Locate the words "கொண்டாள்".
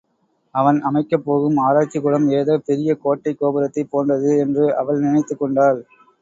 5.39-5.79